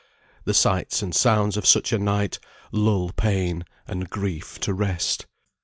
[0.45, 2.39] The sights and sounds of such a night
[2.71, 5.27] lull pain and grief to rest.